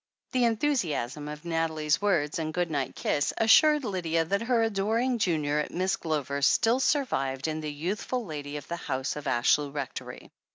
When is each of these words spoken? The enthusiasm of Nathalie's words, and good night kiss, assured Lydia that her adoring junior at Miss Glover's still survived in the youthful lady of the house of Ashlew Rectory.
The 0.31 0.45
enthusiasm 0.45 1.27
of 1.27 1.45
Nathalie's 1.45 2.01
words, 2.01 2.39
and 2.39 2.51
good 2.55 2.71
night 2.71 2.95
kiss, 2.95 3.33
assured 3.37 3.83
Lydia 3.83 4.25
that 4.25 4.41
her 4.41 4.63
adoring 4.63 5.19
junior 5.19 5.59
at 5.59 5.69
Miss 5.71 5.95
Glover's 5.95 6.47
still 6.47 6.79
survived 6.79 7.47
in 7.47 7.61
the 7.61 7.71
youthful 7.71 8.25
lady 8.25 8.57
of 8.57 8.67
the 8.67 8.77
house 8.77 9.15
of 9.15 9.25
Ashlew 9.25 9.69
Rectory. 9.71 10.31